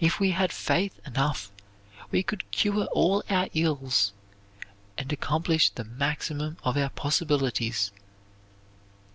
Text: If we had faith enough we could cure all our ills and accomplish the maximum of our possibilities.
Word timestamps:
If 0.00 0.20
we 0.20 0.32
had 0.32 0.52
faith 0.52 1.00
enough 1.06 1.50
we 2.10 2.22
could 2.22 2.50
cure 2.50 2.84
all 2.92 3.22
our 3.30 3.48
ills 3.54 4.12
and 4.98 5.10
accomplish 5.10 5.70
the 5.70 5.84
maximum 5.84 6.58
of 6.62 6.76
our 6.76 6.90
possibilities. 6.90 7.90